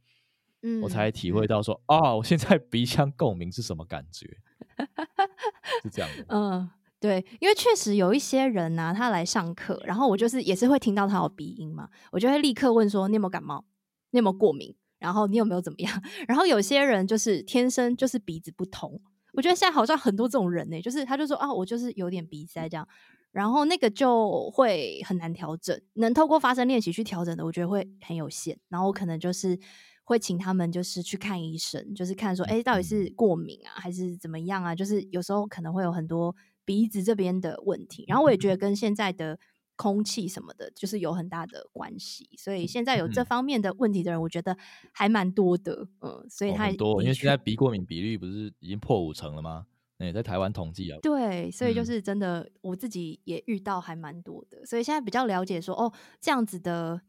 [0.81, 4.37] 我才体会到说，啊、我现在鼻腔共鸣是什么感觉？
[5.83, 6.25] 是这样的。
[6.29, 13.65] 嗯，对，因为确实有一些人呢、啊，他来上课，然后我就是也是会听到他有鼻音嘛，我就会立刻问说，你有没有感冒？
[14.11, 14.75] 你有没有过敏？
[14.99, 16.01] 然后你有没有怎么样？
[16.29, 19.01] 然后有些人就是天生就是鼻子不通。
[19.33, 22.87] 我觉得现在好像很多这种人呢、欸，就是他就说啊，我就是有点鼻塞这样，
[23.31, 28.57] 然后那个就会很难调整，能透过发声练习去调整的，我觉得会很有限。
[28.69, 29.59] 然后我可能就是
[30.03, 34.75] 会请他们就是去看医生，就是看说，哎，到底是过敏啊，还是怎么样啊？
[34.75, 36.35] 就是有时候可能会有很多
[36.65, 38.05] 鼻子这边的问题。
[38.07, 39.39] 然后我也觉得跟现在的。
[39.75, 44.55] 空气什么的，就是有很大的关系，所以现在有这方面的问题的人，我觉得
[44.91, 49.65] 还蛮多的，嗯，嗯，所以他、多，因为现在鼻过敏比率不是已经破五成了吗？
[50.03, 56.99] 哎，在台湾统计啊，对，所以就是真的，我自己也遇到还蛮多的，嗯、所以现在比较了解说，哦，这样子的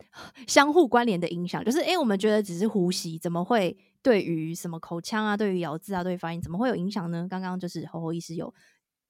[0.46, 7.26] 相互关联的影响，就是哎，我们觉得只是呼吸，怎么会对于什么口腔啊，对于咬字啊，对于发音，怎么会有影响呢？
[7.28, 8.54] 刚刚就是侯侯医师有。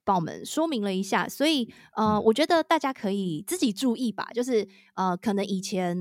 [0.07, 1.67] 帮我们说明了一下，所以
[1.97, 4.29] 呃，我觉得大家可以自己注意吧。
[4.35, 5.97] 就是呃，可能以前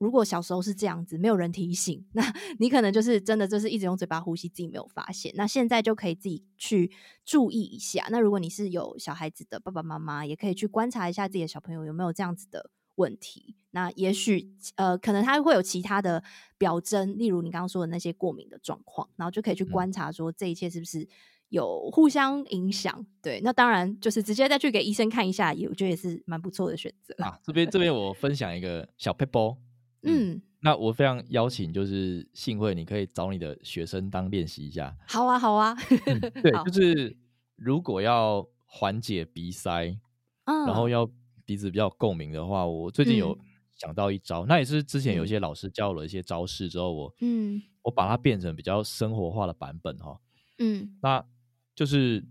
[0.00, 5.30] 如果小时候是这样子，没有人提醒， 那你可能就是真的就是一直用嘴巴呼吸，自己没有发现。
[5.36, 6.90] 那现在就可以自己去
[7.24, 8.06] 注意一下。
[8.10, 13.54] 那如果你是有小孩子的爸爸妈妈，也可以去观察一下自己的小朋友有没有这样子的问题。
[13.72, 16.24] 那也许呃，可能他会有其他的
[16.56, 21.06] 表征，例如你刚刚说的那些过敏的状况，然后就可以去观察说这一切是不是。
[21.50, 27.40] 有互相影响，对，那当然就是直接再去给医生看一下，也我觉得也是蛮不错的选择啊。
[27.42, 29.56] 这边这边我分享一个小撇步，
[30.02, 34.96] 嗯，嗯，那我非常邀请就是幸会，你可以找你的学生当练习一下。
[35.06, 35.76] 好啊，好啊，
[36.06, 36.72] 嗯、 对，就。
[36.72, 37.16] 是
[37.56, 39.98] 如果要缓解鼻塞，
[40.44, 41.08] 嗯，然后要
[41.44, 43.38] 鼻子比较共鸣的话，我最近有
[43.72, 50.20] 想到一招，嗯、那也是之前有一些老师教了一些招式之后，我嗯，我把它变成比较生活化的版本哈，
[50.58, 51.24] 嗯，那。
[51.72, 52.22] 就是，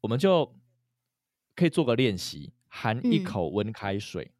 [0.00, 0.52] 我们就
[1.54, 4.32] 可以做个练习，含一口温开水，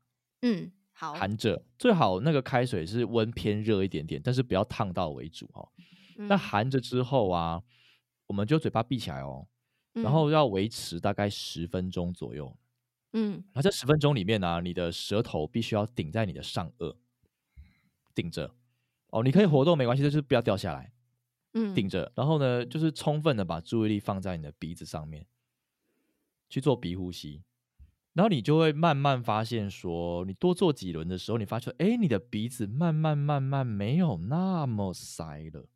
[0.42, 5.68] 嗯，嗯，好，含着，最好那个开水是温偏热一点点，但是不要烫到为主哦。
[6.16, 7.62] 嗯、那含着之后啊，
[8.26, 9.46] 我们就嘴巴闭起来哦，
[9.92, 12.56] 嗯、然后要维持大概十分钟左右，
[13.12, 16.96] 嗯，那这十分钟里面呢、啊，你的舌头必须要顶在你的上颚，
[18.14, 18.54] 顶着，
[19.08, 20.94] 哦，你可以活动没关系，就是不要掉下来。
[21.52, 25.26] 嗯，顶着，然后呢，就是充分的把注意力放在你的鼻子上面，
[26.48, 27.42] 去做鼻呼吸，
[28.16, 35.68] 然后你就会慢慢发现说，你多做几轮的时候，你发现，哎，你的鼻子慢慢慢慢没有那么塞了。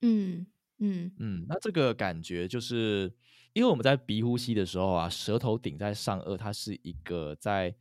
[0.00, 0.46] 嗯
[0.78, 3.12] 嗯嗯，那这个感觉就是，
[3.52, 7.74] 因为我们在鼻呼吸的时候啊，舌头顶在上颚，它是一个在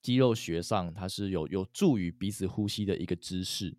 [0.00, 3.76] 肌肉学上，它是有有助于鼻子呼吸的一个姿势，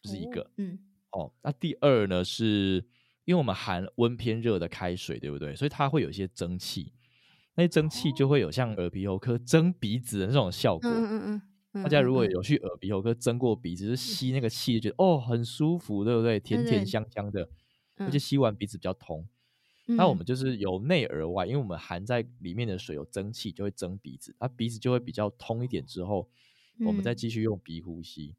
[0.00, 0.50] 这、就是一个。
[0.56, 0.78] 嗯，
[1.10, 2.82] 哦，那第二呢，是
[3.26, 5.54] 因为我们含温偏热的开水，对不对？
[5.54, 6.94] 所以它会有一些蒸汽，
[7.60, 10.90] 那些蒸汽就会有像耳鼻喉科蒸鼻子的那种效果。
[10.90, 11.42] 嗯嗯
[11.74, 11.82] 嗯。
[11.82, 16.40] 大家如果有去耳鼻喉科蒸过鼻子，就吸那个气，就觉得哦很舒服，对不对？
[16.40, 17.46] 甜甜香香的，
[17.96, 19.28] 而且吸完鼻子比较通。
[19.84, 25.84] 那我们就是由内而外，因为我们含在里面的水有蒸汽，就会蒸鼻子，它鼻子就会比较通一点。
[25.84, 26.26] 之后
[26.86, 28.34] 我们再继续用鼻呼吸。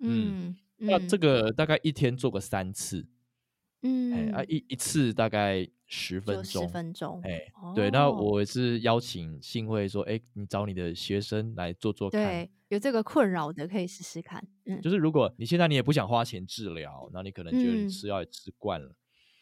[0.00, 3.06] 嗯，那这个大概一天做个三次。
[3.86, 14.88] 嗯，啊一一次大概十分钟，十分钟，哎，对，那我是邀请幸会说，哎，你找你的学生来做做看，对，有这个困扰的可以试试看，嗯，就。
[14.88, 18.96] 是如果你现在你也不想花钱治疗，那你可能觉得你吃药也吃惯了，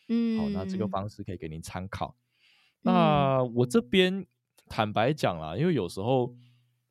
[0.09, 2.17] 嗯，好，那这个方式可以给您参考。
[2.81, 4.27] 那我这边
[4.69, 6.35] 坦白讲啦，因为有时候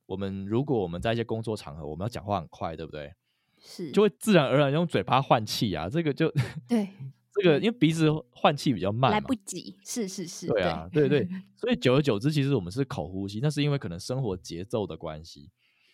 [0.05, 3.13] 我们如果我们在一些工作场合，我们要讲话很快，对不对？
[3.59, 6.31] 是，就会自然而然用嘴巴换气啊，这个就
[6.65, 6.87] 对。
[7.34, 15.49] 这个因为鼻子换气比较慢，来不及，是是是，对啊，对对，对， 所以久而久之，其实我们是口呼吸，那是因为可能生活节奏的关系。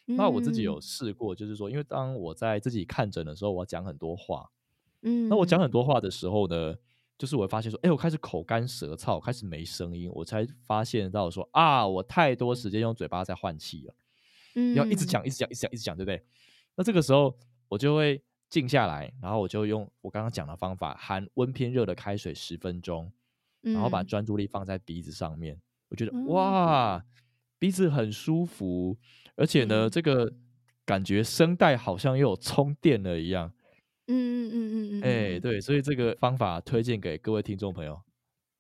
[0.08, 4.50] 嗯、那我自己有试过，就是说，因为当我在自己看诊的时候，我要讲很多话，
[5.04, 6.74] 嗯，那我讲很多话的时候呢，
[7.20, 13.96] 就是我会发现说，哎，我开始口干舌燥，开始没声音，我才发现到说啊，我太多时间用嘴巴在换气了，
[14.56, 16.24] 嗯，要一直讲，一直讲，一直讲，一直讲，对不对？
[16.76, 17.38] 那这个时候
[17.70, 18.24] 我就会。
[18.50, 23.12] 静下来，然后我就用我刚刚讲的方法，含温偏热的开水十分钟，
[23.62, 25.56] 然后把专注力放在鼻子上面。
[25.56, 27.04] 嗯、我觉得哇，
[27.60, 28.98] 鼻子很舒服，
[29.36, 30.32] 而且呢，嗯、这个
[30.86, 33.52] 感觉声带好像又有充电了一样。
[34.08, 35.04] 嗯嗯嗯嗯嗯。
[35.04, 38.02] 哎、欸，对，所以这个方法推荐给各位听众朋友。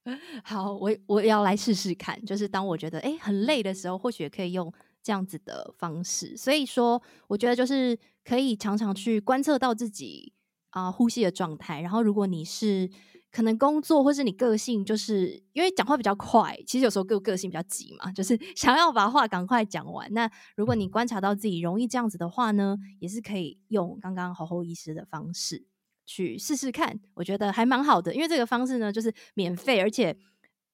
[0.43, 4.73] 好，我我要来试试看，就是当我觉得哎、欸、很累的时候，或许可以用。
[5.03, 7.97] 这样子的方式，所以说，我觉得就是
[8.27, 10.33] 可以常常去观测到自己
[10.71, 11.79] 啊、呃、呼吸的状态。
[11.79, 12.89] 然后，如果你是
[13.31, 20.11] 可能工作或是你个性，就是因为讲话比较快，其实有时候个个性比较急嘛，就是 想要把话赶快讲完。
[20.13, 25.65] 那如果你观察到自己容易这样子的话呢，也是可以用刚刚侯侯医师的方式
[26.05, 28.13] 去试试看，我觉得还蛮好的。
[28.13, 30.17] 因为这个方式呢，就是免费，而且。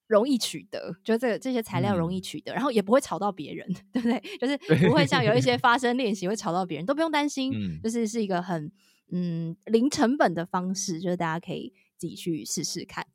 [0.06, 4.22] 容易取得，就这个这些材料容易取得，嗯、然后也不会吵到别人， 对不对？
[4.38, 8.70] 就是不会像有一些发声练习会吵到别人，都不用担心，嗯、就是是一个很
[9.10, 13.06] 嗯零成本的方式，就是大家可以自己去试试看。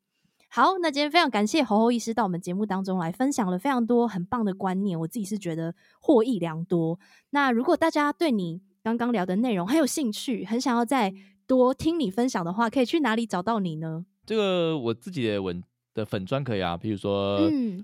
[0.52, 7.00] 好，那今天非常感谢侯侯医师到我们节目当中来分享了非常多很棒的观念，我自己是觉得获益良多。
[7.30, 11.14] 那如果大家对你刚刚聊的内容很有兴趣，很想要再
[11.46, 14.08] 多听你分享的话，可以去哪里找到你呢？
[14.26, 15.64] 这个我自己的文。
[16.00, 17.38] 的粉专可以啊，比如说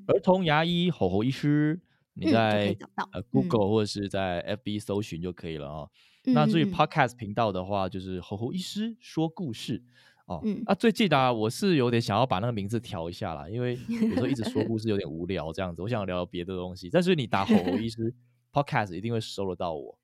[0.07, 1.79] 儿童牙医吼吼医师，
[2.13, 2.75] 你在
[3.11, 5.89] 呃 Google 或者是在 FB 搜寻就可以了哦。
[6.23, 9.83] 那至于 Podcast 频道的话，就是吼吼医师说故事
[10.25, 10.41] 哦。
[10.65, 16.89] 啊，最近啊，我是有点想要把那个名字调一下啦，因为有时候一直说故事有点无聊这样子，我想聊别的东西。
[16.89, 18.13] 但是你打吼吼医师
[18.51, 19.97] Podcast 一定会收得到我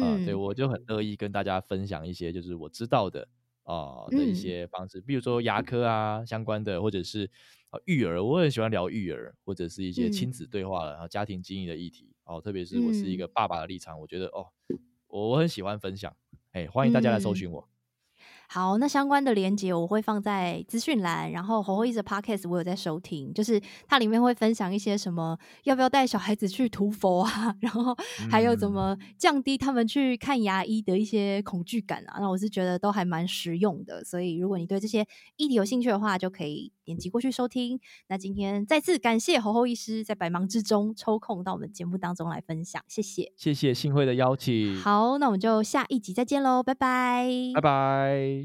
[0.00, 3.28] 啊，对，我就很乐意跟大家分享一些就是我知道的。
[3.62, 7.30] 啊、呃、的一些方式，比如说牙科啊相关的，或者是
[7.70, 12.12] 啊育儿，我很喜欢聊育儿，或者是一些亲子对话了，然后家庭经营的议题。
[12.24, 14.46] 哦，特别是我是一个爸爸的立场，我觉得哦，
[15.08, 16.14] 我我很喜欢分享，
[16.52, 17.71] 哎，欢迎大家来搜寻我。
[18.52, 27.96] 好，那相关的连接我会放在资讯栏，然后侯侯医师的 Podcast 我有在收听，就是它里面会分享一些什么要不要带小孩子去涂佛啊， 然后
[28.30, 37.80] 还有怎么降低他们去看牙医的一些恐惧感啊，那我是觉得都还蛮实用的，所以如果你对这些议题有兴趣的话，就可以点击过去收听。
[38.08, 44.76] 那今天再次感谢侯侯医师在百忙之中抽空到我们节目当中来分享，谢谢，谢谢幸会的邀请。
[44.76, 48.41] 好，那我们就下一集再见喽，拜拜，拜拜。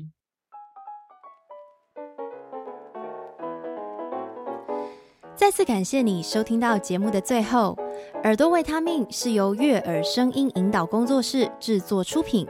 [5.38, 7.78] 再次感谢你收听到节目的最后。
[8.24, 12.48] 耳朵维他命是由悦耳声音引导工作室制作出品，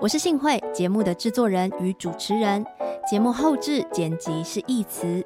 [0.00, 2.64] 我是信慧，节目的制作人与主持人。
[3.08, 5.24] 节目后制剪辑是义慈。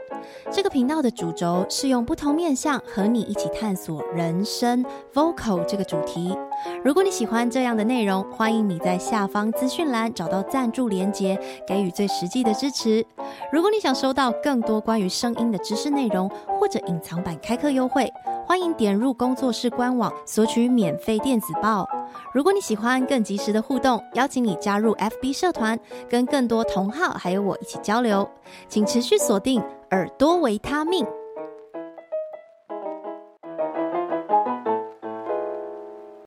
[0.51, 6.37] 这个频道的主轴是用不同面向和你一起探索人生 Vocal 这个主题。
[6.85, 13.05] 如果你喜欢这样的内容，欢迎你在下方资讯栏找到赞助连结，给予最实际的支持。
[13.53, 18.11] 如果你想收到更多关于声音的知识内容，或者隐藏版开课优惠，
[18.47, 21.89] 欢迎点入工作室官网索取免费电子报。
[22.33, 25.79] 如果你喜欢更及时的互动，邀请你加入 FB 社团，
[26.11, 28.29] 跟更多同好还有我一起交流。
[28.69, 31.07] 请持续锁定耳朵维他命。